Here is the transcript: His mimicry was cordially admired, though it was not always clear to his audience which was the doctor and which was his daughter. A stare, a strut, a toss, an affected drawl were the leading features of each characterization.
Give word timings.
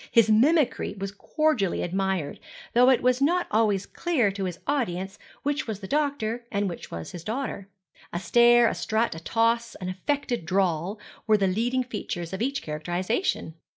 His 0.09 0.31
mimicry 0.31 0.95
was 0.97 1.11
cordially 1.11 1.83
admired, 1.83 2.39
though 2.73 2.89
it 2.89 3.03
was 3.03 3.21
not 3.21 3.45
always 3.51 3.85
clear 3.85 4.31
to 4.31 4.45
his 4.45 4.57
audience 4.65 5.19
which 5.43 5.67
was 5.67 5.79
the 5.79 5.87
doctor 5.87 6.43
and 6.51 6.67
which 6.67 6.89
was 6.89 7.11
his 7.11 7.23
daughter. 7.23 7.69
A 8.11 8.17
stare, 8.19 8.67
a 8.67 8.73
strut, 8.73 9.13
a 9.13 9.19
toss, 9.19 9.75
an 9.75 9.89
affected 9.89 10.43
drawl 10.43 10.99
were 11.27 11.37
the 11.37 11.45
leading 11.45 11.83
features 11.83 12.33
of 12.33 12.41
each 12.41 12.63
characterization. 12.63 13.53